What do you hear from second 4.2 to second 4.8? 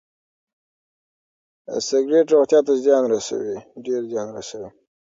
رسوي.